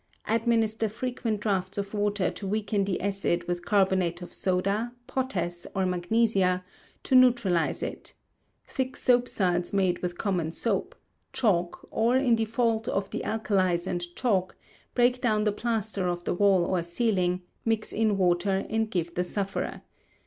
[0.25, 5.85] Administer frequent draughts of water to weaken the acid with carbonate of soda, potass, or
[5.85, 6.65] magnesia,
[7.03, 8.15] to neutralize it;
[8.65, 10.95] thick soap suds made with common soap;
[11.33, 14.55] chalk, or in default of the alkalies and chalk,
[14.95, 19.23] break down the plaster of the wall or ceiling, mix in water, and give the
[19.23, 19.83] sufferer.